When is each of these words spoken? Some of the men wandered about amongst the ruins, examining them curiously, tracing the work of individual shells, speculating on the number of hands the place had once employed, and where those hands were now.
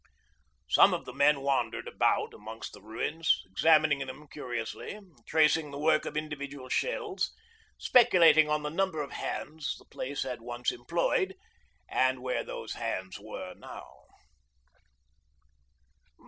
Some 0.67 0.95
of 0.95 1.05
the 1.05 1.13
men 1.13 1.41
wandered 1.41 1.87
about 1.87 2.33
amongst 2.33 2.73
the 2.73 2.81
ruins, 2.81 3.43
examining 3.45 3.99
them 3.99 4.27
curiously, 4.27 4.99
tracing 5.27 5.69
the 5.69 5.77
work 5.77 6.05
of 6.05 6.17
individual 6.17 6.69
shells, 6.69 7.31
speculating 7.77 8.49
on 8.49 8.63
the 8.63 8.71
number 8.71 9.03
of 9.03 9.11
hands 9.11 9.75
the 9.77 9.85
place 9.85 10.23
had 10.23 10.41
once 10.41 10.71
employed, 10.71 11.35
and 11.87 12.23
where 12.23 12.43
those 12.43 12.73
hands 12.73 13.19
were 13.19 13.53
now. 13.53 14.05